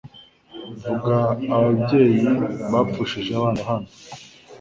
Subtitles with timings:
[0.85, 1.17] Vuga
[1.57, 2.19] Ababyeyi
[2.71, 3.89] Bapfushije abana hano